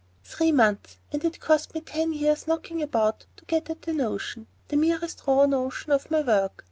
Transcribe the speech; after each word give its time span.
Three 0.23 0.51
months!—and 0.51 1.23
it 1.23 1.39
cost 1.39 1.75
me 1.75 1.81
ten 1.81 2.11
years' 2.11 2.47
knocking 2.47 2.81
about 2.81 3.27
to 3.37 3.45
get 3.45 3.69
at 3.69 3.83
the 3.83 3.93
notion, 3.93 4.47
the 4.69 4.75
merest 4.75 5.21
raw 5.27 5.45
notion, 5.45 5.91
of 5.91 6.09
my 6.09 6.21
work. 6.21 6.53